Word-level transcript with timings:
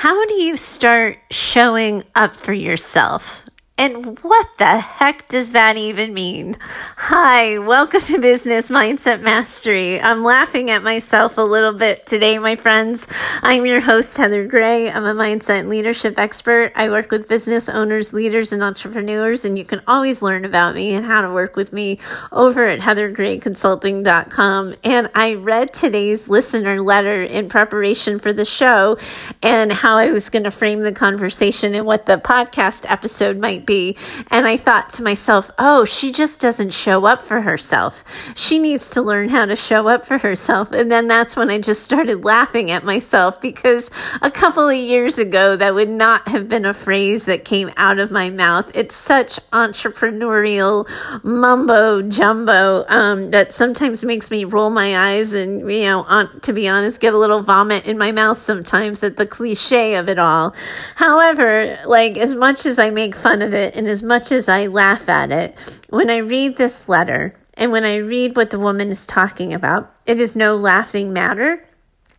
How 0.00 0.24
do 0.24 0.32
you 0.36 0.56
start 0.56 1.18
showing 1.30 2.04
up 2.14 2.34
for 2.34 2.54
yourself? 2.54 3.42
And 3.80 4.18
what 4.18 4.46
the 4.58 4.78
heck 4.78 5.26
does 5.28 5.52
that 5.52 5.78
even 5.78 6.12
mean? 6.12 6.58
Hi, 6.98 7.58
welcome 7.58 8.02
to 8.02 8.18
Business 8.18 8.70
Mindset 8.70 9.22
Mastery. 9.22 9.98
I'm 9.98 10.22
laughing 10.22 10.68
at 10.68 10.82
myself 10.82 11.38
a 11.38 11.40
little 11.40 11.72
bit 11.72 12.04
today, 12.04 12.38
my 12.38 12.56
friends. 12.56 13.08
I'm 13.40 13.64
your 13.64 13.80
host, 13.80 14.18
Heather 14.18 14.46
Gray. 14.46 14.90
I'm 14.90 15.06
a 15.06 15.14
mindset 15.14 15.66
leadership 15.66 16.18
expert. 16.18 16.72
I 16.76 16.90
work 16.90 17.10
with 17.10 17.26
business 17.26 17.70
owners, 17.70 18.12
leaders, 18.12 18.52
and 18.52 18.62
entrepreneurs, 18.62 19.46
and 19.46 19.56
you 19.56 19.64
can 19.64 19.80
always 19.86 20.20
learn 20.20 20.44
about 20.44 20.74
me 20.74 20.92
and 20.92 21.06
how 21.06 21.22
to 21.22 21.32
work 21.32 21.56
with 21.56 21.72
me 21.72 22.00
over 22.32 22.66
at 22.66 22.80
heathergrayconsulting.com. 22.80 24.74
And 24.84 25.10
I 25.14 25.36
read 25.36 25.72
today's 25.72 26.28
listener 26.28 26.82
letter 26.82 27.22
in 27.22 27.48
preparation 27.48 28.18
for 28.18 28.34
the 28.34 28.44
show 28.44 28.98
and 29.42 29.72
how 29.72 29.96
I 29.96 30.10
was 30.12 30.28
going 30.28 30.44
to 30.44 30.50
frame 30.50 30.80
the 30.80 30.92
conversation 30.92 31.74
and 31.74 31.86
what 31.86 32.04
the 32.04 32.18
podcast 32.18 32.84
episode 32.86 33.38
might 33.38 33.64
be 33.64 33.69
be. 33.70 33.96
And 34.32 34.48
I 34.48 34.56
thought 34.56 34.90
to 34.90 35.02
myself, 35.02 35.48
oh, 35.56 35.84
she 35.84 36.10
just 36.10 36.40
doesn't 36.40 36.72
show 36.72 37.06
up 37.06 37.22
for 37.22 37.42
herself. 37.42 38.02
She 38.34 38.58
needs 38.58 38.88
to 38.90 39.00
learn 39.00 39.28
how 39.28 39.46
to 39.46 39.54
show 39.54 39.86
up 39.86 40.04
for 40.04 40.18
herself. 40.18 40.72
And 40.72 40.90
then 40.90 41.06
that's 41.06 41.36
when 41.36 41.50
I 41.50 41.60
just 41.60 41.84
started 41.84 42.24
laughing 42.24 42.72
at 42.72 42.84
myself 42.84 43.40
because 43.40 43.90
a 44.22 44.30
couple 44.30 44.68
of 44.68 44.76
years 44.76 45.18
ago, 45.18 45.54
that 45.54 45.74
would 45.74 45.88
not 45.88 46.26
have 46.28 46.48
been 46.48 46.64
a 46.64 46.74
phrase 46.74 47.26
that 47.26 47.44
came 47.44 47.70
out 47.76 48.00
of 48.00 48.10
my 48.10 48.28
mouth. 48.28 48.70
It's 48.74 48.96
such 48.96 49.38
entrepreneurial 49.52 50.88
mumbo 51.22 52.02
jumbo 52.02 52.84
um, 52.88 53.30
that 53.30 53.52
sometimes 53.52 54.04
makes 54.04 54.32
me 54.32 54.44
roll 54.44 54.70
my 54.70 55.10
eyes 55.10 55.32
and, 55.32 55.70
you 55.70 55.82
know, 55.82 56.02
on, 56.02 56.40
to 56.40 56.52
be 56.52 56.68
honest, 56.68 56.98
get 56.98 57.14
a 57.14 57.18
little 57.18 57.40
vomit 57.40 57.86
in 57.86 57.96
my 57.96 58.10
mouth 58.10 58.40
sometimes 58.40 59.02
at 59.04 59.16
the 59.16 59.26
cliche 59.26 59.94
of 59.94 60.08
it 60.08 60.18
all. 60.18 60.54
However, 60.96 61.78
like 61.86 62.18
as 62.18 62.34
much 62.34 62.66
as 62.66 62.80
I 62.80 62.90
make 62.90 63.14
fun 63.14 63.42
of 63.42 63.49
it, 63.54 63.60
it, 63.74 63.76
and 63.76 63.86
as 63.86 64.02
much 64.02 64.32
as 64.32 64.48
I 64.48 64.66
laugh 64.66 65.08
at 65.08 65.30
it, 65.30 65.82
when 65.90 66.10
I 66.10 66.18
read 66.18 66.56
this 66.56 66.88
letter 66.88 67.34
and 67.54 67.72
when 67.72 67.84
I 67.84 67.96
read 67.96 68.36
what 68.36 68.50
the 68.50 68.58
woman 68.58 68.88
is 68.88 69.06
talking 69.06 69.52
about, 69.52 69.94
it 70.06 70.18
is 70.20 70.36
no 70.36 70.56
laughing 70.56 71.12
matter. 71.12 71.64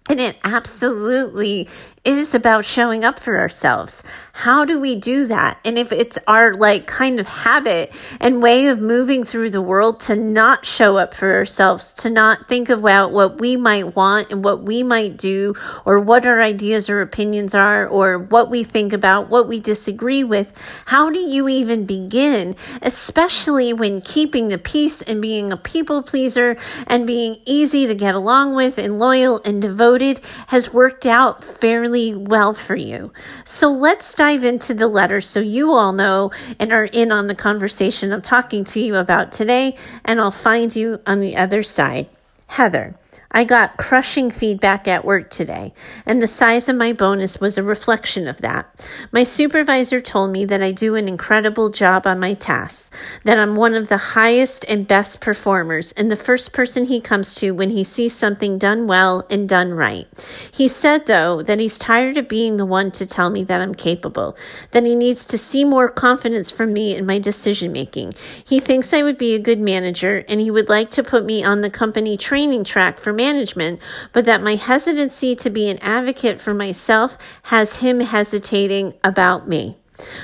And 0.10 0.20
it 0.20 0.38
absolutely 0.44 1.70
is 2.04 2.34
about 2.34 2.66
showing 2.66 3.06
up 3.06 3.20
for 3.20 3.38
ourselves. 3.38 4.02
How 4.34 4.66
do 4.66 4.80
we 4.80 4.96
do 4.96 5.28
that? 5.28 5.60
And 5.64 5.78
if 5.78 5.92
it's 5.92 6.18
our 6.28 6.56
like 6.56 6.88
kind 6.88 7.20
of 7.20 7.28
habit 7.28 7.94
and 8.20 8.42
way 8.42 8.68
of 8.68 8.82
moving 8.82 9.24
through 9.24 9.52
the 9.52 9.62
world 9.62 10.00
to 10.02 10.16
not 10.16 10.66
show 10.66 10.98
up 10.98 11.14
for 11.14 11.36
ourselves, 11.36 11.94
to 11.94 12.10
not 12.10 12.48
think 12.48 12.70
about 12.70 13.12
what 13.12 13.40
we 13.40 13.56
might 13.56 13.96
want 13.96 14.32
and 14.32 14.44
what 14.44 14.64
we 14.64 14.82
might 14.82 15.16
do, 15.16 15.54
or 15.86 16.00
what 16.00 16.26
our 16.26 16.42
ideas 16.42 16.90
or 16.90 17.02
opinions 17.02 17.54
are, 17.54 17.88
or 17.88 18.18
what 18.18 18.50
we 18.50 18.64
think 18.64 18.94
about, 18.94 19.30
what 19.30 19.48
we 19.48 19.60
disagree 19.60 20.24
with, 20.24 20.54
how 20.88 21.12
do 21.12 21.20
you 21.20 21.48
even 21.48 21.86
begin? 21.86 22.56
Especially 22.82 23.74
when 23.74 24.02
keeping 24.02 24.48
the 24.48 24.58
peace 24.58 25.04
and 25.04 25.22
being 25.22 25.52
a 25.52 25.58
people 25.58 26.02
pleaser 26.02 26.58
and 26.88 27.06
being 27.06 27.38
easy 27.46 27.86
to 27.86 27.94
get 27.94 28.16
along 28.16 28.56
with 28.56 28.80
and 28.80 28.98
loyal 28.98 29.40
and 29.46 29.62
devoted 29.62 30.20
has 30.48 30.74
worked 30.74 31.06
out 31.06 31.44
fairly 31.44 31.91
really 31.92 32.16
well 32.16 32.54
for 32.54 32.76
you. 32.76 33.12
So 33.44 33.70
let's 33.70 34.16
dive 34.16 34.44
into 34.44 34.74
the 34.74 34.88
letter 34.88 35.20
so 35.20 35.40
you 35.40 35.72
all 35.74 35.92
know 35.92 36.32
and 36.60 36.72
are 36.72 36.86
in 36.86 37.12
on 37.12 37.28
the 37.28 37.36
conversation 37.36 38.14
I'm 38.14 38.22
talking 38.22 38.64
to 38.66 38.80
you 38.80 38.96
about 38.96 39.32
today, 39.32 39.76
and 40.06 40.22
I'll 40.22 40.32
find 40.32 40.74
you 40.76 41.02
on 41.06 41.20
the 41.20 41.36
other 41.36 41.64
side. 41.64 42.08
Heather. 42.48 42.96
I 43.34 43.46
got 43.46 43.78
crushing 43.78 44.30
feedback 44.30 44.88
at 44.88 45.06
work 45.06 45.30
today, 45.30 45.74
and 46.06 46.22
the 46.22 46.28
size 46.28 46.68
of 46.68 46.76
my 46.76 46.92
bonus 46.92 47.40
was 47.40 47.58
a 47.58 47.64
reflection 47.64 48.28
of 48.28 48.42
that. 48.42 48.68
My 49.12 49.24
supervisor 49.24 50.02
told 50.02 50.32
me 50.32 50.44
that 50.46 50.62
I 50.62 50.72
do 50.72 50.96
an 50.96 51.08
incredible 51.08 51.70
job 51.70 52.06
on 52.06 52.20
my 52.20 52.34
tasks, 52.34 52.92
that 53.24 53.40
I'm 53.40 53.56
one 53.56 53.74
of 53.74 53.88
the 53.88 53.98
highest 53.98 54.66
and 54.68 54.88
best 54.88 55.22
performers, 55.22 55.94
and 55.94 56.12
the 56.12 56.18
first 56.18 56.52
person 56.52 56.86
he 56.86 57.00
comes 57.00 57.34
to 57.36 57.52
when 57.52 57.70
he 57.70 57.86
sees 57.86 58.14
something 58.14 58.58
done 58.58 58.86
well 58.86 59.26
and 59.30 59.48
done 59.48 59.74
right. 59.74 60.08
He 60.52 60.68
said, 60.68 61.08
though, 61.08 61.42
that 61.42 61.60
he's 61.60 61.78
tired 61.78 62.18
of 62.18 62.28
being 62.28 62.58
the 62.58 62.66
one 62.66 62.92
to 62.92 63.06
tell 63.06 63.30
me 63.30 63.44
that 63.46 63.62
I'm 63.62 63.76
capable, 63.76 64.36
that 64.72 64.86
he 64.86 64.96
needs 64.96 65.26
to 65.28 65.38
see 65.38 65.64
more 65.64 65.90
confidence 65.90 66.52
from 66.52 66.74
me 66.74 66.96
in 66.96 67.06
my 67.06 67.18
decision 67.18 67.72
making. 67.72 68.14
He 68.46 68.60
thinks 68.60 68.94
I 68.94 69.04
would 69.04 69.18
be 69.18 69.36
a 69.36 69.40
good 69.40 69.60
manager, 69.60 70.26
and 70.28 70.42
he 70.42 70.52
would 70.52 70.68
like 70.68 70.90
to 70.92 71.04
put 71.04 71.24
me 71.24 71.44
on 71.44 71.62
the 71.62 71.70
company 71.70 72.18
training 72.18 72.66
track 72.66 73.00
for 73.02 73.12
management, 73.14 73.82
but 74.14 74.26
that 74.26 74.42
my 74.42 74.56
hesitancy 74.56 75.36
to 75.36 75.50
be 75.50 75.70
an 75.70 75.80
advocate 75.80 76.40
for 76.40 76.54
myself 76.54 77.18
has 77.44 77.78
him 77.78 78.00
hesitating 78.00 78.94
about 79.04 79.48
me. 79.48 79.81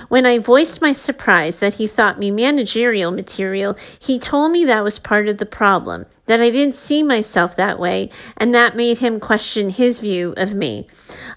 When 0.09 0.25
I 0.25 0.39
voiced 0.39 0.81
my 0.81 0.93
surprise 0.93 1.59
that 1.59 1.75
he 1.75 1.87
thought 1.87 2.19
me 2.19 2.31
managerial 2.31 3.11
material, 3.11 3.75
he 3.99 4.19
told 4.19 4.51
me 4.51 4.65
that 4.65 4.83
was 4.83 4.99
part 4.99 5.27
of 5.27 5.37
the 5.37 5.45
problem, 5.45 6.05
that 6.25 6.41
I 6.41 6.49
didn't 6.49 6.75
see 6.75 7.03
myself 7.03 7.55
that 7.55 7.79
way, 7.79 8.09
and 8.37 8.53
that 8.53 8.75
made 8.75 8.99
him 8.99 9.19
question 9.19 9.69
his 9.69 9.99
view 9.99 10.33
of 10.37 10.53
me. 10.53 10.87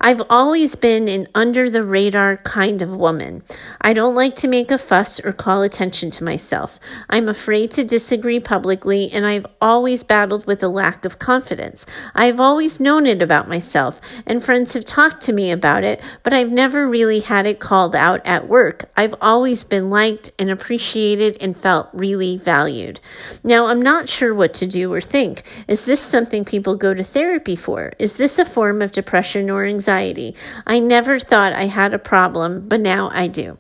I've 0.01 0.23
always 0.31 0.77
been 0.77 1.09
an 1.09 1.29
under 1.35 1.69
the 1.69 1.85
radar 1.85 2.39
kind 2.39 2.81
of 2.81 2.97
woman. 2.97 3.43
I 3.81 3.93
don't 3.93 4.15
like 4.15 4.35
to 4.37 4.49
make 4.49 4.71
a 4.71 4.79
fuss 4.79 5.21
or 5.25 5.33
call 5.33 5.63
attention 5.63 6.11
to 6.13 6.25
myself. 6.25 6.81
I'm 7.09 7.29
afraid 7.29 7.71
to 7.73 7.85
disagree 7.85 8.41
publicly, 8.41 9.11
and 9.13 9.27
I've 9.27 9.47
always 9.61 10.03
battled 10.03 10.47
with 10.47 10.63
a 10.63 10.69
lack 10.69 11.05
of 11.05 11.19
confidence. 11.19 11.85
I've 12.15 12.41
always 12.41 12.81
known 12.81 13.07
it 13.07 13.21
about 13.21 13.49
myself, 13.49 14.01
and 14.27 14.43
friends 14.43 14.73
have 14.73 14.85
talked 14.85 15.23
to 15.23 15.33
me 15.33 15.51
about 15.51 15.85
it, 15.85 16.01
but 16.23 16.33
I've 16.33 16.53
never 16.53 16.89
really 16.89 17.21
had 17.21 17.47
it 17.47 17.61
called 17.61 17.95
out 17.95 18.21
at 18.31 18.47
work. 18.49 18.89
I've 18.97 19.17
always 19.21 19.65
been 19.65 19.91
liked 19.91 20.31
and 20.39 20.51
appreciated 20.51 21.37
and 21.41 21.57
felt 21.57 21.89
really 21.93 22.37
valued. 22.37 23.01
Now, 23.43 23.67
I'm 23.67 23.83
not 23.83 24.09
sure 24.09 24.33
what 24.33 24.55
to 24.55 24.69
do 24.69 24.95
or 24.95 25.01
think. 25.01 25.43
Is 25.67 25.85
this 25.85 26.01
something 26.01 26.45
people 26.45 26.77
go 26.77 26.95
to 26.95 27.03
therapy 27.03 27.57
for? 27.57 27.93
Is 27.99 28.15
this 28.15 28.39
a 28.39 28.45
form 28.45 28.83
of 28.83 28.93
depression 28.93 29.51
or 29.51 29.65
anxiety? 29.65 30.37
I 30.65 30.79
never 30.79 31.19
thought 31.19 31.55
I 31.55 31.65
had 31.65 31.93
a 31.93 31.99
problem, 31.99 32.69
but 32.69 32.81
now 32.81 33.11
I 33.13 33.27
do. 33.27 33.59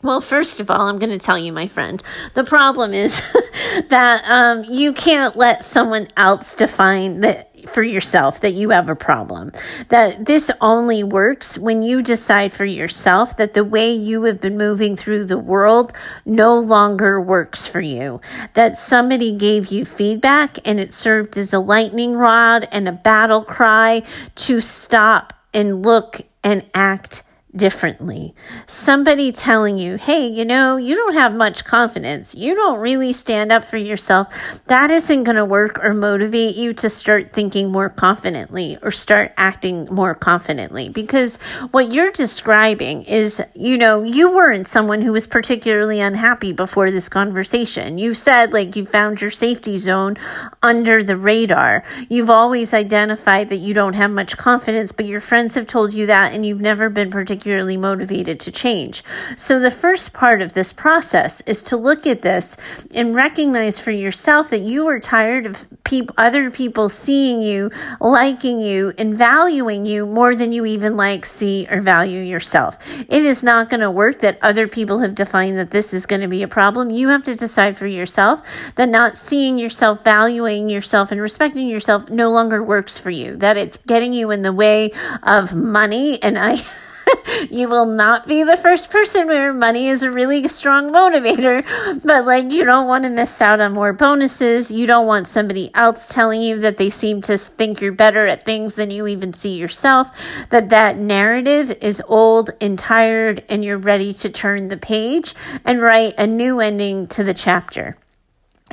Well, 0.00 0.20
first 0.20 0.60
of 0.60 0.70
all, 0.70 0.82
I'm 0.82 0.98
going 0.98 1.10
to 1.10 1.18
tell 1.18 1.36
you, 1.36 1.52
my 1.52 1.66
friend, 1.66 2.00
the 2.34 2.44
problem 2.44 2.94
is 2.94 3.20
that 3.88 4.22
um, 4.28 4.62
you 4.62 4.92
can't 4.92 5.34
let 5.34 5.64
someone 5.64 6.06
else 6.16 6.54
define 6.54 7.18
that 7.22 7.47
for 7.66 7.82
yourself 7.82 8.40
that 8.40 8.52
you 8.52 8.70
have 8.70 8.88
a 8.88 8.96
problem. 8.96 9.52
That 9.88 10.26
this 10.26 10.50
only 10.60 11.02
works 11.02 11.58
when 11.58 11.82
you 11.82 12.02
decide 12.02 12.52
for 12.52 12.64
yourself 12.64 13.36
that 13.36 13.54
the 13.54 13.64
way 13.64 13.92
you 13.92 14.24
have 14.24 14.40
been 14.40 14.58
moving 14.58 14.96
through 14.96 15.24
the 15.24 15.38
world 15.38 15.92
no 16.24 16.58
longer 16.58 17.20
works 17.20 17.66
for 17.66 17.80
you. 17.80 18.20
That 18.54 18.76
somebody 18.76 19.36
gave 19.36 19.68
you 19.68 19.84
feedback 19.84 20.58
and 20.66 20.78
it 20.78 20.92
served 20.92 21.36
as 21.36 21.52
a 21.52 21.58
lightning 21.58 22.14
rod 22.14 22.68
and 22.70 22.88
a 22.88 22.92
battle 22.92 23.42
cry 23.42 24.02
to 24.36 24.60
stop 24.60 25.32
and 25.54 25.84
look 25.84 26.20
and 26.44 26.64
act 26.74 27.22
differently. 27.56 28.34
Somebody 28.66 29.32
telling 29.32 29.78
you, 29.78 29.96
hey, 29.96 30.26
you 30.26 30.44
know, 30.44 30.76
you 30.76 30.94
don't 30.94 31.14
have 31.14 31.34
much 31.34 31.64
confidence. 31.64 32.34
You 32.34 32.54
don't 32.54 32.78
really 32.78 33.12
stand 33.12 33.50
up 33.50 33.64
for 33.64 33.78
yourself. 33.78 34.28
That 34.66 34.90
isn't 34.90 35.24
going 35.24 35.36
to 35.36 35.44
work 35.44 35.82
or 35.82 35.94
motivate 35.94 36.56
you 36.56 36.74
to 36.74 36.90
start 36.90 37.32
thinking 37.32 37.72
more 37.72 37.88
confidently 37.88 38.76
or 38.82 38.90
start 38.90 39.32
acting 39.36 39.86
more 39.90 40.14
confidently 40.14 40.90
because 40.90 41.38
what 41.70 41.90
you're 41.90 42.12
describing 42.12 43.04
is, 43.04 43.42
you 43.54 43.78
know, 43.78 44.02
you 44.02 44.30
weren't 44.30 44.66
someone 44.66 45.00
who 45.00 45.12
was 45.12 45.26
particularly 45.26 46.00
unhappy 46.00 46.52
before 46.52 46.90
this 46.90 47.08
conversation. 47.08 47.96
You 47.96 48.12
said 48.12 48.52
like 48.52 48.76
you 48.76 48.84
found 48.84 49.22
your 49.22 49.30
safety 49.30 49.78
zone 49.78 50.16
under 50.62 51.02
the 51.02 51.16
radar. 51.16 51.82
You've 52.10 52.30
always 52.30 52.74
identified 52.74 53.48
that 53.48 53.56
you 53.56 53.72
don't 53.72 53.94
have 53.94 54.10
much 54.10 54.36
confidence, 54.36 54.92
but 54.92 55.06
your 55.06 55.20
friends 55.20 55.54
have 55.54 55.66
told 55.66 55.94
you 55.94 56.04
that 56.06 56.34
and 56.34 56.44
you've 56.44 56.60
never 56.60 56.90
been 56.90 57.10
particularly 57.10 57.37
particularly 57.38 57.76
motivated 57.76 58.40
to 58.40 58.50
change. 58.50 59.04
So, 59.36 59.60
the 59.60 59.70
first 59.70 60.12
part 60.12 60.42
of 60.42 60.54
this 60.54 60.72
process 60.72 61.40
is 61.42 61.62
to 61.64 61.76
look 61.76 62.04
at 62.04 62.22
this 62.22 62.56
and 62.92 63.14
recognize 63.14 63.78
for 63.78 63.92
yourself 63.92 64.50
that 64.50 64.62
you 64.62 64.88
are 64.88 64.98
tired 64.98 65.46
of 65.46 65.68
peop- 65.84 66.10
other 66.16 66.50
people 66.50 66.88
seeing 66.88 67.40
you, 67.40 67.70
liking 68.00 68.58
you, 68.58 68.92
and 68.98 69.16
valuing 69.16 69.86
you 69.86 70.04
more 70.04 70.34
than 70.34 70.50
you 70.50 70.66
even 70.66 70.96
like, 70.96 71.24
see, 71.24 71.64
or 71.70 71.80
value 71.80 72.20
yourself. 72.20 72.76
It 73.08 73.22
is 73.22 73.44
not 73.44 73.70
going 73.70 73.82
to 73.82 73.90
work 73.90 74.18
that 74.18 74.38
other 74.42 74.66
people 74.66 74.98
have 74.98 75.14
defined 75.14 75.58
that 75.58 75.70
this 75.70 75.94
is 75.94 76.06
going 76.06 76.22
to 76.22 76.28
be 76.28 76.42
a 76.42 76.48
problem. 76.48 76.90
You 76.90 77.08
have 77.08 77.22
to 77.24 77.36
decide 77.36 77.78
for 77.78 77.86
yourself 77.86 78.42
that 78.74 78.88
not 78.88 79.16
seeing 79.16 79.60
yourself, 79.60 80.02
valuing 80.02 80.68
yourself, 80.68 81.12
and 81.12 81.20
respecting 81.20 81.68
yourself 81.68 82.10
no 82.10 82.30
longer 82.30 82.64
works 82.64 82.98
for 82.98 83.10
you, 83.10 83.36
that 83.36 83.56
it's 83.56 83.76
getting 83.86 84.12
you 84.12 84.32
in 84.32 84.42
the 84.42 84.52
way 84.52 84.90
of 85.22 85.54
money. 85.54 86.20
And 86.20 86.36
I 86.36 86.62
you 87.50 87.68
will 87.68 87.86
not 87.86 88.26
be 88.26 88.42
the 88.42 88.56
first 88.56 88.90
person 88.90 89.26
where 89.26 89.52
money 89.52 89.88
is 89.88 90.02
a 90.02 90.10
really 90.10 90.46
strong 90.48 90.92
motivator, 90.92 91.64
but 92.04 92.24
like 92.24 92.52
you 92.52 92.64
don't 92.64 92.86
want 92.86 93.04
to 93.04 93.10
miss 93.10 93.40
out 93.40 93.60
on 93.60 93.72
more 93.72 93.92
bonuses. 93.92 94.70
You 94.70 94.86
don't 94.86 95.06
want 95.06 95.28
somebody 95.28 95.70
else 95.74 96.08
telling 96.08 96.42
you 96.42 96.58
that 96.60 96.76
they 96.76 96.90
seem 96.90 97.20
to 97.22 97.36
think 97.36 97.80
you're 97.80 97.92
better 97.92 98.26
at 98.26 98.44
things 98.44 98.74
than 98.74 98.90
you 98.90 99.06
even 99.06 99.32
see 99.32 99.56
yourself, 99.56 100.10
that 100.50 100.70
that 100.70 100.98
narrative 100.98 101.76
is 101.80 102.02
old 102.08 102.50
and 102.60 102.78
tired 102.78 103.44
and 103.48 103.64
you're 103.64 103.78
ready 103.78 104.12
to 104.14 104.28
turn 104.28 104.68
the 104.68 104.76
page 104.76 105.34
and 105.64 105.80
write 105.80 106.14
a 106.18 106.26
new 106.26 106.60
ending 106.60 107.06
to 107.08 107.24
the 107.24 107.34
chapter. 107.34 107.96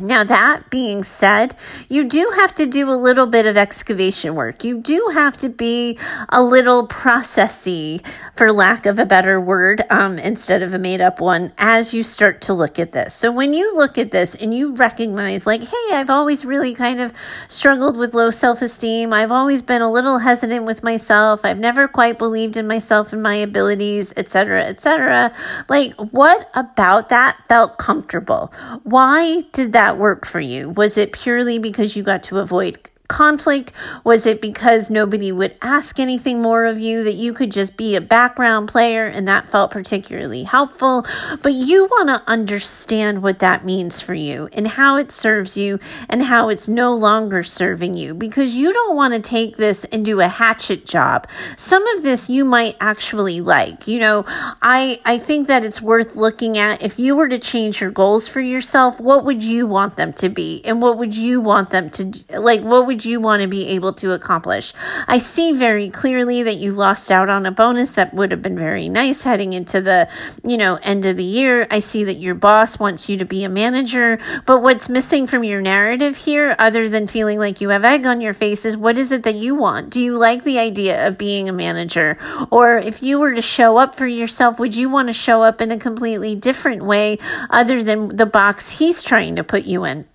Now, 0.01 0.25
that 0.25 0.69
being 0.69 1.03
said, 1.03 1.55
you 1.87 2.03
do 2.03 2.29
have 2.35 2.53
to 2.55 2.65
do 2.65 2.91
a 2.91 2.97
little 2.99 3.27
bit 3.27 3.45
of 3.45 3.55
excavation 3.55 4.35
work. 4.35 4.65
You 4.65 4.81
do 4.81 5.11
have 5.13 5.37
to 5.37 5.47
be 5.47 5.97
a 6.27 6.43
little 6.43 6.85
processy, 6.85 8.05
for 8.35 8.51
lack 8.51 8.85
of 8.85 8.99
a 8.99 9.05
better 9.05 9.39
word, 9.39 9.83
um, 9.89 10.19
instead 10.19 10.61
of 10.61 10.73
a 10.73 10.77
made 10.77 10.99
up 10.99 11.21
one, 11.21 11.53
as 11.57 11.93
you 11.93 12.03
start 12.03 12.41
to 12.41 12.53
look 12.53 12.77
at 12.77 12.91
this. 12.91 13.13
So, 13.13 13.31
when 13.31 13.53
you 13.53 13.73
look 13.77 13.97
at 13.97 14.11
this 14.11 14.35
and 14.35 14.53
you 14.53 14.75
recognize, 14.75 15.45
like, 15.45 15.63
hey, 15.63 15.93
I've 15.93 16.09
always 16.09 16.43
really 16.43 16.73
kind 16.73 16.99
of 16.99 17.13
struggled 17.47 17.95
with 17.95 18.13
low 18.13 18.31
self 18.31 18.61
esteem, 18.61 19.13
I've 19.13 19.31
always 19.31 19.61
been 19.61 19.81
a 19.81 19.91
little 19.91 20.19
hesitant 20.19 20.65
with 20.65 20.83
myself, 20.83 21.45
I've 21.45 21.59
never 21.59 21.87
quite 21.87 22.17
believed 22.17 22.57
in 22.57 22.67
myself 22.67 23.13
and 23.13 23.23
my 23.23 23.35
abilities, 23.35 24.13
etc., 24.17 24.63
etc., 24.63 25.31
like, 25.69 25.93
what 25.93 26.49
about 26.53 27.07
that 27.07 27.37
felt 27.47 27.77
comfortable? 27.77 28.51
Why 28.83 29.43
did 29.53 29.71
that? 29.71 29.84
That 29.85 29.99
work 29.99 30.25
for 30.25 30.39
you? 30.39 30.71
Was 30.71 30.97
it 30.97 31.11
purely 31.11 31.59
because 31.59 31.95
you 31.95 32.01
got 32.01 32.23
to 32.23 32.39
avoid 32.39 32.89
conflict? 33.07 33.71
Was 34.03 34.25
it 34.25 34.41
because 34.41 34.89
nobody 34.89 35.31
would 35.31 35.55
ask 35.61 35.99
anything 35.99 36.41
more 36.41 36.65
of 36.65 36.79
you 36.79 37.03
that 37.03 37.13
you 37.13 37.33
could 37.33 37.51
just 37.51 37.77
be 37.77 37.95
a 37.95 38.01
background 38.01 38.69
player 38.69 39.05
and 39.05 39.27
that 39.27 39.49
felt 39.49 39.71
particularly 39.71 40.43
helpful? 40.43 41.05
But 41.41 41.53
you 41.53 41.85
want 41.85 42.09
to 42.09 42.23
understand 42.29 43.21
what 43.21 43.39
that 43.39 43.65
means 43.65 44.01
for 44.01 44.13
you 44.13 44.49
and 44.53 44.67
how 44.67 44.97
it 44.97 45.11
serves 45.11 45.57
you 45.57 45.79
and 46.09 46.23
how 46.23 46.49
it's 46.49 46.67
no 46.67 46.95
longer 46.95 47.43
serving 47.43 47.95
you 47.95 48.13
because 48.13 48.55
you 48.55 48.73
don't 48.73 48.95
want 48.95 49.13
to 49.13 49.19
take 49.19 49.57
this 49.57 49.85
and 49.85 50.05
do 50.05 50.19
a 50.19 50.27
hatchet 50.27 50.85
job. 50.85 51.27
Some 51.57 51.85
of 51.87 52.03
this 52.03 52.29
you 52.29 52.45
might 52.45 52.77
actually 52.79 53.41
like. 53.41 53.87
You 53.87 53.99
know, 53.99 54.25
I 54.61 54.99
I 55.05 55.17
think 55.17 55.47
that 55.47 55.65
it's 55.65 55.81
worth 55.81 56.15
looking 56.15 56.57
at 56.57 56.83
if 56.83 56.99
you 56.99 57.15
were 57.15 57.27
to 57.27 57.39
change 57.39 57.81
your 57.81 57.91
goals 57.91 58.27
for 58.27 58.41
yourself, 58.41 58.99
what 58.99 59.23
would 59.25 59.43
you 59.43 59.67
want 59.67 59.95
them 59.95 60.13
to 60.13 60.29
be? 60.29 60.61
And 60.65 60.81
what 60.81 60.97
would 60.97 61.15
you 61.15 61.41
want 61.41 61.69
them 61.69 61.89
to 61.91 62.13
like 62.39 62.61
what 62.61 62.87
would 62.87 62.94
would 62.95 63.03
you 63.03 63.19
want 63.19 63.41
to 63.41 63.47
be 63.49 63.67
able 63.67 63.91
to 63.91 64.13
accomplish? 64.13 64.71
I 65.05 65.17
see 65.17 65.51
very 65.51 65.89
clearly 65.89 66.43
that 66.43 66.55
you 66.55 66.71
lost 66.71 67.11
out 67.11 67.27
on 67.27 67.45
a 67.45 67.51
bonus 67.51 67.91
that 67.91 68.13
would 68.13 68.31
have 68.31 68.41
been 68.41 68.57
very 68.57 68.87
nice 68.87 69.23
heading 69.23 69.51
into 69.51 69.81
the, 69.81 70.07
you 70.45 70.55
know, 70.55 70.79
end 70.81 71.05
of 71.05 71.17
the 71.17 71.23
year. 71.25 71.67
I 71.69 71.79
see 71.79 72.05
that 72.05 72.21
your 72.21 72.35
boss 72.35 72.79
wants 72.79 73.09
you 73.09 73.17
to 73.17 73.25
be 73.25 73.43
a 73.43 73.49
manager, 73.49 74.17
but 74.45 74.61
what's 74.61 74.87
missing 74.87 75.27
from 75.27 75.43
your 75.43 75.59
narrative 75.59 76.15
here 76.15 76.55
other 76.57 76.87
than 76.87 77.05
feeling 77.05 77.37
like 77.37 77.59
you 77.59 77.67
have 77.67 77.83
egg 77.83 78.05
on 78.05 78.21
your 78.21 78.33
face 78.33 78.63
is 78.63 78.77
what 78.77 78.97
is 78.97 79.11
it 79.11 79.23
that 79.23 79.35
you 79.35 79.55
want? 79.55 79.89
Do 79.89 80.01
you 80.01 80.17
like 80.17 80.45
the 80.45 80.57
idea 80.57 81.05
of 81.05 81.17
being 81.17 81.49
a 81.49 81.53
manager? 81.53 82.17
Or 82.49 82.77
if 82.77 83.03
you 83.03 83.19
were 83.19 83.33
to 83.33 83.41
show 83.41 83.75
up 83.75 83.97
for 83.97 84.07
yourself, 84.07 84.57
would 84.57 84.73
you 84.73 84.89
want 84.89 85.09
to 85.09 85.13
show 85.13 85.43
up 85.43 85.59
in 85.59 85.69
a 85.69 85.77
completely 85.77 86.33
different 86.33 86.85
way 86.85 87.17
other 87.49 87.83
than 87.83 88.15
the 88.15 88.25
box 88.25 88.79
he's 88.79 89.03
trying 89.03 89.35
to 89.35 89.43
put 89.43 89.65
you 89.65 89.83
in? 89.83 90.07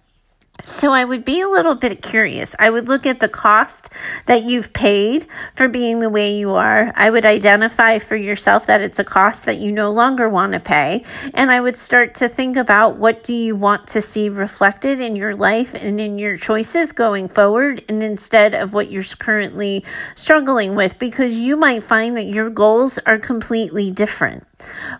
So 0.62 0.92
I 0.92 1.04
would 1.04 1.24
be 1.24 1.40
a 1.40 1.48
little 1.48 1.74
bit 1.74 2.02
curious. 2.02 2.54
I 2.58 2.70
would 2.70 2.88
look 2.88 3.06
at 3.06 3.20
the 3.20 3.28
cost 3.28 3.90
that 4.26 4.44
you've 4.44 4.72
paid 4.72 5.26
for 5.54 5.68
being 5.68 6.00
the 6.00 6.10
way 6.10 6.36
you 6.36 6.50
are. 6.54 6.92
I 6.94 7.10
would 7.10 7.24
identify 7.24 7.98
for 7.98 8.16
yourself 8.16 8.66
that 8.66 8.80
it's 8.80 8.98
a 8.98 9.04
cost 9.04 9.44
that 9.46 9.58
you 9.58 9.72
no 9.72 9.90
longer 9.90 10.28
want 10.28 10.52
to 10.52 10.60
pay. 10.60 11.04
And 11.34 11.50
I 11.50 11.60
would 11.60 11.76
start 11.76 12.14
to 12.16 12.28
think 12.28 12.56
about 12.56 12.96
what 12.96 13.24
do 13.24 13.34
you 13.34 13.56
want 13.56 13.86
to 13.88 14.02
see 14.02 14.28
reflected 14.28 15.00
in 15.00 15.16
your 15.16 15.34
life 15.34 15.74
and 15.74 16.00
in 16.00 16.18
your 16.18 16.36
choices 16.36 16.92
going 16.92 17.28
forward 17.28 17.82
and 17.88 18.02
instead 18.02 18.54
of 18.54 18.72
what 18.72 18.90
you're 18.90 19.04
currently 19.18 19.84
struggling 20.14 20.74
with 20.74 20.98
because 20.98 21.38
you 21.38 21.56
might 21.56 21.82
find 21.82 22.16
that 22.16 22.26
your 22.26 22.50
goals 22.50 22.98
are 22.98 23.18
completely 23.18 23.90
different. 23.90 24.46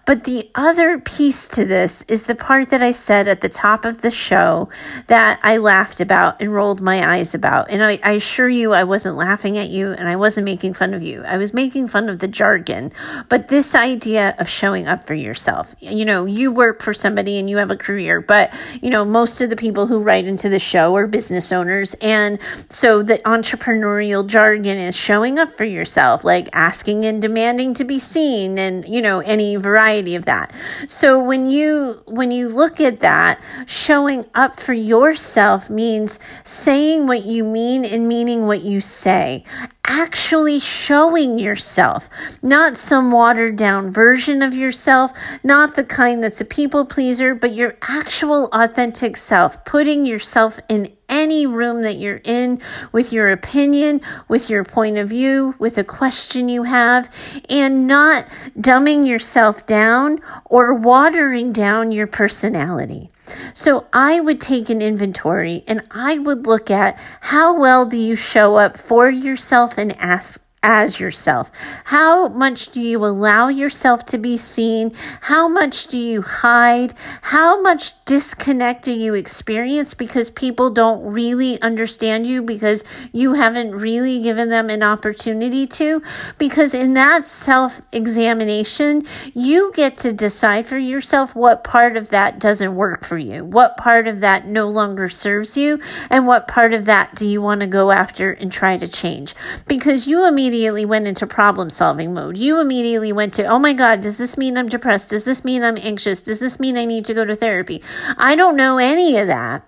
But 0.06 0.24
the 0.24 0.50
other 0.54 0.98
piece 0.98 1.48
to 1.48 1.64
this 1.64 2.02
is 2.02 2.24
the 2.24 2.34
part 2.34 2.70
that 2.70 2.82
I 2.82 2.92
said 2.92 3.28
at 3.28 3.40
the 3.40 3.48
top 3.48 3.84
of 3.84 4.00
the 4.00 4.10
show 4.10 4.68
that 5.06 5.40
I 5.42 5.56
laughed 5.56 6.00
about 6.00 6.40
and 6.40 6.52
rolled 6.52 6.80
my 6.80 7.16
eyes 7.16 7.34
about. 7.34 7.70
And 7.70 7.84
I, 7.84 7.98
I, 8.02 8.12
assure 8.12 8.48
you, 8.48 8.72
I 8.72 8.84
wasn't 8.84 9.16
laughing 9.16 9.58
at 9.58 9.68
you 9.68 9.92
and 9.92 10.08
I 10.08 10.16
wasn't 10.16 10.44
making 10.44 10.74
fun 10.74 10.94
of 10.94 11.02
you. 11.02 11.22
I 11.24 11.36
was 11.36 11.54
making 11.54 11.88
fun 11.88 12.08
of 12.08 12.18
the 12.18 12.28
jargon. 12.28 12.92
But 13.28 13.48
this 13.48 13.74
idea 13.74 14.34
of 14.38 14.48
showing 14.48 14.86
up 14.86 15.06
for 15.06 15.14
yourself, 15.14 15.74
you 15.80 16.04
know, 16.04 16.24
you 16.24 16.50
work 16.50 16.82
for 16.82 16.94
somebody 16.94 17.38
and 17.38 17.48
you 17.48 17.58
have 17.58 17.70
a 17.70 17.76
career, 17.76 18.20
but, 18.20 18.52
you 18.80 18.90
know, 18.90 19.04
most 19.04 19.40
of 19.40 19.50
the 19.50 19.56
people 19.56 19.86
who 19.86 20.00
write 20.00 20.24
into 20.24 20.48
the 20.48 20.58
show 20.58 20.96
are 20.96 21.06
business 21.06 21.52
owners. 21.52 21.94
And 22.00 22.38
so 22.68 23.02
the 23.02 23.18
entrepreneurial 23.18 24.26
jargon 24.26 24.78
is 24.78 24.96
showing 24.96 25.38
up 25.38 25.52
for 25.52 25.64
yourself, 25.64 26.24
like 26.24 26.48
asking 26.52 27.04
and 27.04 27.20
demanding 27.20 27.74
to 27.74 27.84
be 27.84 27.98
seen 27.98 28.58
and, 28.58 28.88
you 28.88 29.02
know, 29.02 29.20
any 29.20 29.49
variety 29.56 30.14
of 30.14 30.24
that. 30.26 30.54
So 30.86 31.22
when 31.22 31.50
you 31.50 32.02
when 32.06 32.30
you 32.30 32.48
look 32.48 32.80
at 32.80 33.00
that, 33.00 33.40
showing 33.66 34.24
up 34.34 34.58
for 34.58 34.72
yourself 34.72 35.70
means 35.70 36.18
saying 36.44 37.06
what 37.06 37.24
you 37.24 37.44
mean 37.44 37.84
and 37.84 38.08
meaning 38.08 38.46
what 38.46 38.62
you 38.62 38.80
say. 38.80 39.44
Actually 39.84 40.60
showing 40.60 41.38
yourself, 41.38 42.08
not 42.42 42.76
some 42.76 43.10
watered 43.10 43.56
down 43.56 43.90
version 43.90 44.42
of 44.42 44.54
yourself, 44.54 45.12
not 45.42 45.74
the 45.74 45.84
kind 45.84 46.22
that's 46.22 46.40
a 46.40 46.44
people 46.44 46.84
pleaser, 46.84 47.34
but 47.34 47.54
your 47.54 47.76
actual 47.82 48.48
authentic 48.52 49.16
self, 49.16 49.64
putting 49.64 50.06
yourself 50.06 50.60
in 50.68 50.94
any 51.30 51.46
room 51.46 51.82
that 51.82 51.96
you're 51.96 52.20
in 52.24 52.60
with 52.90 53.12
your 53.12 53.30
opinion, 53.30 54.00
with 54.26 54.50
your 54.50 54.64
point 54.64 54.98
of 54.98 55.08
view, 55.08 55.54
with 55.60 55.78
a 55.78 55.84
question 55.84 56.48
you 56.48 56.64
have, 56.64 57.08
and 57.48 57.86
not 57.86 58.26
dumbing 58.58 59.06
yourself 59.06 59.64
down 59.64 60.20
or 60.46 60.74
watering 60.74 61.52
down 61.52 61.92
your 61.92 62.08
personality. 62.08 63.08
So 63.54 63.86
I 63.92 64.18
would 64.18 64.40
take 64.40 64.70
an 64.70 64.82
inventory 64.82 65.62
and 65.68 65.84
I 65.92 66.18
would 66.18 66.48
look 66.48 66.68
at 66.68 66.98
how 67.20 67.56
well 67.56 67.86
do 67.86 67.96
you 67.96 68.16
show 68.16 68.56
up 68.56 68.76
for 68.76 69.08
yourself 69.08 69.78
and 69.78 69.96
ask 69.98 70.44
as 70.62 71.00
yourself? 71.00 71.50
How 71.84 72.28
much 72.28 72.70
do 72.70 72.82
you 72.82 73.04
allow 73.04 73.48
yourself 73.48 74.04
to 74.06 74.18
be 74.18 74.36
seen? 74.36 74.92
How 75.22 75.48
much 75.48 75.86
do 75.86 75.98
you 75.98 76.20
hide? 76.22 76.92
How 77.22 77.60
much 77.62 78.04
disconnect 78.04 78.84
do 78.84 78.92
you 78.92 79.14
experience 79.14 79.94
because 79.94 80.30
people 80.30 80.70
don't 80.70 81.02
really 81.02 81.60
understand 81.62 82.26
you 82.26 82.42
because 82.42 82.84
you 83.12 83.34
haven't 83.34 83.74
really 83.74 84.20
given 84.20 84.50
them 84.50 84.68
an 84.68 84.82
opportunity 84.82 85.66
to? 85.66 86.02
Because 86.36 86.74
in 86.74 86.94
that 86.94 87.24
self 87.24 87.80
examination, 87.92 89.02
you 89.32 89.72
get 89.74 89.96
to 89.98 90.12
decide 90.12 90.66
for 90.66 90.78
yourself 90.78 91.34
what 91.34 91.64
part 91.64 91.96
of 91.96 92.10
that 92.10 92.38
doesn't 92.38 92.74
work 92.74 93.04
for 93.06 93.16
you, 93.16 93.44
what 93.44 93.78
part 93.78 94.06
of 94.06 94.20
that 94.20 94.46
no 94.46 94.68
longer 94.68 95.08
serves 95.08 95.56
you, 95.56 95.78
and 96.10 96.26
what 96.26 96.48
part 96.48 96.74
of 96.74 96.84
that 96.84 97.14
do 97.14 97.26
you 97.26 97.40
want 97.40 97.62
to 97.62 97.66
go 97.66 97.90
after 97.90 98.32
and 98.32 98.52
try 98.52 98.76
to 98.76 98.86
change. 98.86 99.34
Because 99.66 100.06
you 100.06 100.26
immediately 100.26 100.49
immediately 100.50 100.84
went 100.84 101.06
into 101.06 101.28
problem 101.28 101.70
solving 101.70 102.12
mode. 102.12 102.36
You 102.36 102.58
immediately 102.58 103.12
went 103.12 103.34
to, 103.34 103.44
oh 103.44 103.60
my 103.60 103.72
God, 103.72 104.00
does 104.00 104.18
this 104.18 104.36
mean 104.36 104.58
I'm 104.58 104.68
depressed? 104.68 105.10
Does 105.10 105.24
this 105.24 105.44
mean 105.44 105.62
I'm 105.62 105.76
anxious? 105.80 106.22
Does 106.22 106.40
this 106.40 106.58
mean 106.58 106.76
I 106.76 106.86
need 106.86 107.04
to 107.04 107.14
go 107.14 107.24
to 107.24 107.36
therapy? 107.36 107.84
I 108.18 108.34
don't 108.34 108.56
know 108.56 108.78
any 108.78 109.16
of 109.18 109.28
that. 109.28 109.62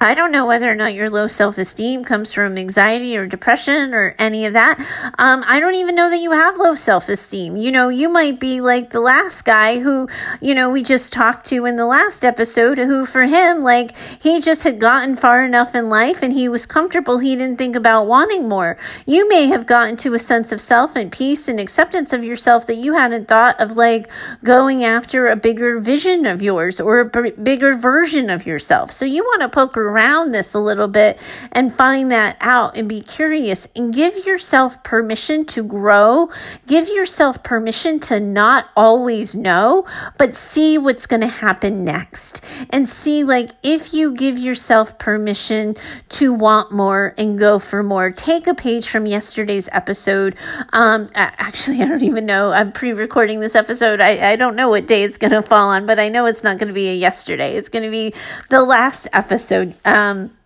I 0.00 0.14
don't 0.14 0.30
know 0.30 0.46
whether 0.46 0.70
or 0.70 0.76
not 0.76 0.94
your 0.94 1.10
low 1.10 1.26
self 1.26 1.58
esteem 1.58 2.04
comes 2.04 2.32
from 2.32 2.56
anxiety 2.56 3.16
or 3.16 3.26
depression 3.26 3.92
or 3.92 4.14
any 4.16 4.46
of 4.46 4.52
that. 4.52 4.78
Um, 5.18 5.42
I 5.48 5.58
don't 5.58 5.74
even 5.74 5.96
know 5.96 6.08
that 6.08 6.20
you 6.20 6.30
have 6.30 6.56
low 6.56 6.76
self 6.76 7.08
esteem. 7.08 7.56
You 7.56 7.72
know, 7.72 7.88
you 7.88 8.08
might 8.08 8.38
be 8.38 8.60
like 8.60 8.90
the 8.90 9.00
last 9.00 9.44
guy 9.44 9.80
who, 9.80 10.08
you 10.40 10.54
know, 10.54 10.70
we 10.70 10.84
just 10.84 11.12
talked 11.12 11.46
to 11.46 11.64
in 11.64 11.74
the 11.74 11.84
last 11.84 12.24
episode, 12.24 12.78
who 12.78 13.06
for 13.06 13.24
him, 13.24 13.60
like, 13.60 13.96
he 14.22 14.40
just 14.40 14.62
had 14.62 14.78
gotten 14.78 15.16
far 15.16 15.44
enough 15.44 15.74
in 15.74 15.88
life 15.88 16.22
and 16.22 16.32
he 16.32 16.48
was 16.48 16.64
comfortable. 16.64 17.18
He 17.18 17.34
didn't 17.34 17.58
think 17.58 17.74
about 17.74 18.06
wanting 18.06 18.48
more. 18.48 18.78
You 19.04 19.28
may 19.28 19.46
have 19.46 19.66
gotten 19.66 19.96
to 19.98 20.14
a 20.14 20.20
sense 20.20 20.52
of 20.52 20.60
self 20.60 20.94
and 20.94 21.10
peace 21.10 21.48
and 21.48 21.58
acceptance 21.58 22.12
of 22.12 22.22
yourself 22.22 22.68
that 22.68 22.76
you 22.76 22.94
hadn't 22.94 23.26
thought 23.26 23.60
of, 23.60 23.74
like, 23.74 24.08
going 24.44 24.84
after 24.84 25.26
a 25.26 25.34
bigger 25.34 25.80
vision 25.80 26.24
of 26.24 26.40
yours 26.40 26.78
or 26.78 27.00
a 27.00 27.04
b- 27.04 27.32
bigger 27.32 27.74
version 27.74 28.30
of 28.30 28.46
yourself. 28.46 28.92
So 28.92 29.04
you 29.04 29.24
want 29.24 29.42
to 29.42 29.48
poke 29.48 29.76
around 29.76 29.87
around 29.88 30.32
this 30.32 30.54
a 30.54 30.58
little 30.58 30.88
bit 30.88 31.18
and 31.52 31.72
find 31.72 32.10
that 32.12 32.36
out 32.40 32.76
and 32.76 32.88
be 32.88 33.00
curious 33.00 33.68
and 33.74 33.92
give 33.92 34.26
yourself 34.26 34.82
permission 34.84 35.44
to 35.46 35.64
grow. 35.64 36.28
Give 36.66 36.88
yourself 36.88 37.42
permission 37.42 37.98
to 38.00 38.20
not 38.20 38.70
always 38.76 39.34
know, 39.34 39.86
but 40.18 40.36
see 40.36 40.78
what's 40.78 41.06
going 41.06 41.22
to 41.22 41.28
happen 41.28 41.84
next 41.84 42.44
and 42.70 42.88
see 42.88 43.24
like 43.24 43.50
if 43.62 43.92
you 43.94 44.12
give 44.12 44.38
yourself 44.38 44.98
permission 44.98 45.74
to 46.10 46.32
want 46.32 46.72
more 46.72 47.14
and 47.16 47.38
go 47.38 47.58
for 47.58 47.82
more. 47.82 48.10
Take 48.10 48.46
a 48.46 48.54
page 48.54 48.88
from 48.88 49.06
yesterday's 49.06 49.68
episode. 49.72 50.36
Um, 50.72 51.10
actually, 51.14 51.82
I 51.82 51.86
don't 51.86 52.02
even 52.02 52.26
know. 52.26 52.52
I'm 52.52 52.72
pre-recording 52.72 53.40
this 53.40 53.54
episode. 53.54 54.00
I, 54.00 54.32
I 54.32 54.36
don't 54.36 54.56
know 54.56 54.68
what 54.68 54.86
day 54.86 55.02
it's 55.02 55.16
going 55.16 55.30
to 55.30 55.42
fall 55.42 55.70
on, 55.70 55.86
but 55.86 55.98
I 55.98 56.08
know 56.08 56.26
it's 56.26 56.44
not 56.44 56.58
going 56.58 56.68
to 56.68 56.74
be 56.74 56.88
a 56.88 56.94
yesterday. 56.94 57.56
It's 57.56 57.68
going 57.68 57.84
to 57.84 57.90
be 57.90 58.14
the 58.48 58.62
last 58.62 59.08
episode. 59.12 59.77
Um, 59.84 60.37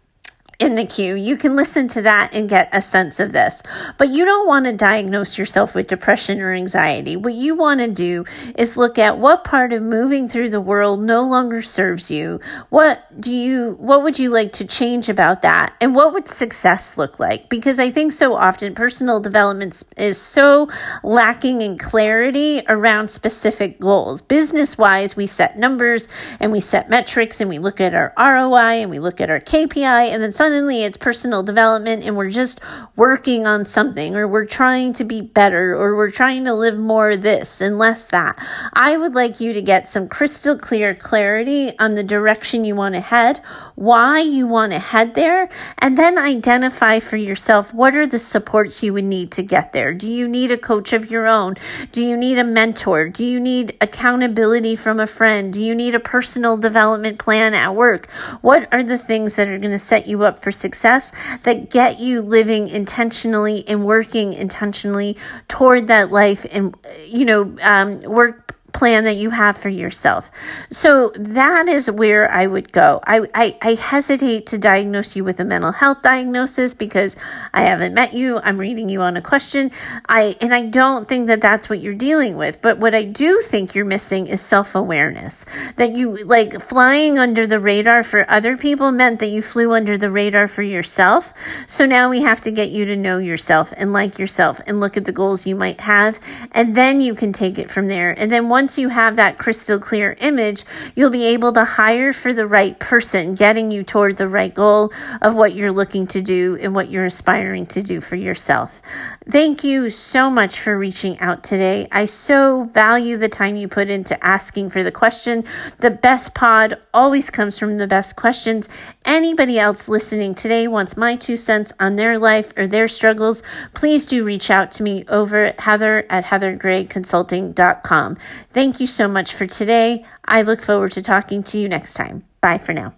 in 0.62 0.76
the 0.76 0.86
queue. 0.86 1.16
You 1.16 1.36
can 1.36 1.56
listen 1.56 1.88
to 1.88 2.02
that 2.02 2.32
and 2.32 2.48
get 2.48 2.68
a 2.72 2.80
sense 2.80 3.18
of 3.18 3.32
this. 3.32 3.64
But 3.98 4.10
you 4.10 4.24
don't 4.24 4.46
want 4.46 4.66
to 4.66 4.72
diagnose 4.72 5.36
yourself 5.36 5.74
with 5.74 5.88
depression 5.88 6.40
or 6.40 6.52
anxiety. 6.52 7.16
What 7.16 7.34
you 7.34 7.56
want 7.56 7.80
to 7.80 7.88
do 7.88 8.24
is 8.56 8.76
look 8.76 8.96
at 8.96 9.18
what 9.18 9.42
part 9.42 9.72
of 9.72 9.82
moving 9.82 10.28
through 10.28 10.50
the 10.50 10.60
world 10.60 11.00
no 11.00 11.24
longer 11.24 11.62
serves 11.62 12.12
you. 12.12 12.38
What 12.68 13.02
do 13.20 13.32
you 13.32 13.76
what 13.80 14.04
would 14.04 14.20
you 14.20 14.30
like 14.30 14.52
to 14.52 14.66
change 14.66 15.08
about 15.08 15.42
that? 15.42 15.74
And 15.80 15.96
what 15.96 16.12
would 16.12 16.28
success 16.28 16.96
look 16.96 17.18
like? 17.18 17.48
Because 17.48 17.80
I 17.80 17.90
think 17.90 18.12
so 18.12 18.34
often 18.34 18.76
personal 18.76 19.18
development 19.18 19.82
is 19.96 20.20
so 20.20 20.68
lacking 21.02 21.60
in 21.60 21.76
clarity 21.76 22.62
around 22.68 23.10
specific 23.10 23.80
goals. 23.80 24.22
Business-wise, 24.22 25.16
we 25.16 25.26
set 25.26 25.58
numbers 25.58 26.08
and 26.38 26.52
we 26.52 26.60
set 26.60 26.88
metrics 26.88 27.40
and 27.40 27.50
we 27.50 27.58
look 27.58 27.80
at 27.80 27.94
our 27.94 28.12
ROI 28.16 28.82
and 28.82 28.90
we 28.90 29.00
look 29.00 29.20
at 29.20 29.28
our 29.28 29.40
KPI 29.40 30.12
and 30.12 30.22
then 30.22 30.30
suddenly 30.32 30.51
suddenly 30.52 30.84
it's 30.84 30.98
personal 30.98 31.42
development 31.42 32.04
and 32.04 32.14
we're 32.14 32.28
just 32.28 32.60
working 32.94 33.46
on 33.46 33.64
something 33.64 34.14
or 34.14 34.28
we're 34.28 34.44
trying 34.44 34.92
to 34.92 35.02
be 35.02 35.18
better 35.18 35.74
or 35.74 35.96
we're 35.96 36.10
trying 36.10 36.44
to 36.44 36.52
live 36.52 36.76
more 36.76 37.16
this 37.16 37.62
and 37.62 37.78
less 37.78 38.04
that. 38.04 38.38
I 38.74 38.98
would 38.98 39.14
like 39.14 39.40
you 39.40 39.54
to 39.54 39.62
get 39.62 39.88
some 39.88 40.08
crystal 40.08 40.58
clear 40.58 40.94
clarity 40.94 41.70
on 41.78 41.94
the 41.94 42.04
direction 42.04 42.66
you 42.66 42.76
want 42.76 42.94
to 42.96 43.00
head, 43.00 43.40
why 43.76 44.20
you 44.20 44.46
want 44.46 44.72
to 44.72 44.78
head 44.78 45.14
there, 45.14 45.48
and 45.78 45.96
then 45.96 46.18
identify 46.18 47.00
for 47.00 47.16
yourself 47.16 47.72
what 47.72 47.96
are 47.96 48.06
the 48.06 48.18
supports 48.18 48.82
you 48.82 48.92
would 48.92 49.04
need 49.04 49.32
to 49.32 49.42
get 49.42 49.72
there. 49.72 49.94
Do 49.94 50.10
you 50.10 50.28
need 50.28 50.50
a 50.50 50.58
coach 50.58 50.92
of 50.92 51.10
your 51.10 51.26
own? 51.26 51.54
Do 51.92 52.04
you 52.04 52.14
need 52.14 52.36
a 52.36 52.44
mentor? 52.44 53.08
Do 53.08 53.24
you 53.24 53.40
need 53.40 53.74
accountability 53.80 54.76
from 54.76 55.00
a 55.00 55.06
friend? 55.06 55.50
Do 55.50 55.62
you 55.62 55.74
need 55.74 55.94
a 55.94 56.00
personal 56.00 56.58
development 56.58 57.18
plan 57.18 57.54
at 57.54 57.74
work? 57.74 58.10
What 58.42 58.68
are 58.70 58.82
the 58.82 58.98
things 58.98 59.36
that 59.36 59.48
are 59.48 59.58
going 59.58 59.72
to 59.72 59.78
set 59.78 60.06
you 60.06 60.18
up 60.32 60.42
for 60.42 60.50
success 60.50 61.12
that 61.42 61.70
get 61.70 62.00
you 62.00 62.22
living 62.22 62.68
intentionally 62.68 63.64
and 63.68 63.84
working 63.84 64.32
intentionally 64.32 65.16
toward 65.48 65.88
that 65.88 66.10
life 66.10 66.46
and, 66.50 66.74
you 67.06 67.24
know, 67.24 67.56
um, 67.62 68.00
work 68.00 68.56
plan 68.72 69.04
that 69.04 69.16
you 69.16 69.30
have 69.30 69.56
for 69.56 69.68
yourself. 69.68 70.30
So 70.70 71.12
that 71.14 71.68
is 71.68 71.90
where 71.90 72.30
I 72.30 72.46
would 72.46 72.72
go. 72.72 73.00
I, 73.06 73.28
I, 73.34 73.56
I, 73.60 73.74
hesitate 73.74 74.46
to 74.46 74.58
diagnose 74.58 75.14
you 75.14 75.24
with 75.24 75.38
a 75.40 75.44
mental 75.44 75.72
health 75.72 76.02
diagnosis 76.02 76.72
because 76.72 77.16
I 77.52 77.62
haven't 77.62 77.94
met 77.94 78.14
you. 78.14 78.38
I'm 78.42 78.58
reading 78.58 78.88
you 78.88 79.00
on 79.02 79.16
a 79.16 79.22
question. 79.22 79.70
I 80.08 80.36
and 80.40 80.54
I 80.54 80.66
don't 80.66 81.08
think 81.08 81.26
that 81.26 81.42
that's 81.42 81.68
what 81.68 81.80
you're 81.80 81.92
dealing 81.92 82.36
with. 82.36 82.62
But 82.62 82.78
what 82.78 82.94
I 82.94 83.04
do 83.04 83.40
think 83.42 83.74
you're 83.74 83.84
missing 83.84 84.26
is 84.26 84.40
self 84.40 84.74
awareness. 84.74 85.44
That 85.76 85.94
you 85.94 86.16
like 86.24 86.60
flying 86.62 87.18
under 87.18 87.46
the 87.46 87.60
radar 87.60 88.02
for 88.02 88.28
other 88.30 88.56
people 88.56 88.90
meant 88.90 89.20
that 89.20 89.26
you 89.26 89.42
flew 89.42 89.72
under 89.72 89.98
the 89.98 90.10
radar 90.10 90.48
for 90.48 90.62
yourself. 90.62 91.34
So 91.66 91.84
now 91.84 92.08
we 92.08 92.22
have 92.22 92.40
to 92.42 92.50
get 92.50 92.70
you 92.70 92.84
to 92.86 92.96
know 92.96 93.18
yourself 93.18 93.72
and 93.76 93.92
like 93.92 94.18
yourself 94.18 94.60
and 94.66 94.80
look 94.80 94.96
at 94.96 95.04
the 95.04 95.12
goals 95.12 95.46
you 95.46 95.56
might 95.56 95.82
have, 95.82 96.18
and 96.52 96.74
then 96.74 97.00
you 97.00 97.14
can 97.14 97.32
take 97.32 97.58
it 97.58 97.70
from 97.70 97.88
there. 97.88 98.12
And 98.18 98.30
then 98.30 98.48
once 98.48 98.61
once 98.62 98.78
you 98.78 98.90
have 98.90 99.16
that 99.16 99.38
crystal 99.38 99.80
clear 99.80 100.16
image, 100.20 100.62
you'll 100.94 101.10
be 101.10 101.24
able 101.24 101.52
to 101.52 101.64
hire 101.64 102.12
for 102.12 102.32
the 102.32 102.46
right 102.46 102.78
person, 102.78 103.34
getting 103.34 103.72
you 103.72 103.82
toward 103.82 104.16
the 104.16 104.28
right 104.28 104.54
goal 104.54 104.92
of 105.20 105.34
what 105.34 105.52
you're 105.52 105.72
looking 105.72 106.06
to 106.06 106.22
do 106.22 106.56
and 106.60 106.72
what 106.72 106.88
you're 106.88 107.04
aspiring 107.04 107.66
to 107.66 107.82
do 107.82 108.00
for 108.00 108.14
yourself. 108.14 108.80
Thank 109.28 109.62
you 109.62 109.88
so 109.90 110.30
much 110.30 110.58
for 110.58 110.76
reaching 110.76 111.18
out 111.20 111.44
today. 111.44 111.86
I 111.92 112.06
so 112.06 112.64
value 112.64 113.16
the 113.16 113.28
time 113.28 113.54
you 113.54 113.68
put 113.68 113.88
into 113.88 114.24
asking 114.24 114.70
for 114.70 114.82
the 114.82 114.90
question. 114.90 115.44
The 115.78 115.90
best 115.90 116.34
pod 116.34 116.76
always 116.92 117.30
comes 117.30 117.56
from 117.56 117.78
the 117.78 117.86
best 117.86 118.16
questions. 118.16 118.68
Anybody 119.04 119.60
else 119.60 119.88
listening 119.88 120.34
today 120.34 120.66
wants 120.66 120.96
my 120.96 121.14
two 121.14 121.36
cents 121.36 121.72
on 121.78 121.94
their 121.96 122.18
life 122.18 122.52
or 122.56 122.66
their 122.66 122.88
struggles, 122.88 123.44
please 123.74 124.06
do 124.06 124.24
reach 124.24 124.50
out 124.50 124.72
to 124.72 124.82
me 124.82 125.04
over 125.08 125.44
at 125.44 125.60
heather 125.60 126.04
at 126.10 126.24
heathergrayconsulting.com. 126.24 128.18
Thank 128.52 128.80
you 128.80 128.86
so 128.86 129.08
much 129.08 129.34
for 129.34 129.46
today. 129.46 130.04
I 130.24 130.42
look 130.42 130.60
forward 130.62 130.92
to 130.92 131.02
talking 131.02 131.42
to 131.44 131.58
you 131.58 131.68
next 131.68 131.94
time. 131.94 132.24
Bye 132.40 132.58
for 132.58 132.72
now. 132.74 132.94